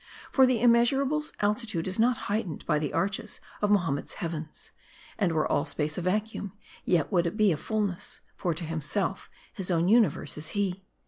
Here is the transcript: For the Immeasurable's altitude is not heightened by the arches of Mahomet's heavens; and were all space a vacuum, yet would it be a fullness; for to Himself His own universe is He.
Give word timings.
For 0.31 0.47
the 0.47 0.59
Immeasurable's 0.61 1.31
altitude 1.41 1.87
is 1.87 1.99
not 1.99 2.17
heightened 2.25 2.65
by 2.65 2.79
the 2.79 2.91
arches 2.91 3.39
of 3.61 3.69
Mahomet's 3.69 4.15
heavens; 4.15 4.71
and 5.19 5.31
were 5.31 5.45
all 5.47 5.63
space 5.63 5.95
a 5.95 6.01
vacuum, 6.01 6.53
yet 6.85 7.11
would 7.11 7.27
it 7.27 7.37
be 7.37 7.51
a 7.51 7.55
fullness; 7.57 8.21
for 8.35 8.55
to 8.55 8.63
Himself 8.63 9.29
His 9.53 9.69
own 9.69 9.87
universe 9.89 10.39
is 10.39 10.49
He. 10.57 10.87